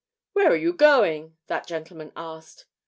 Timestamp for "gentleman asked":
1.67-2.65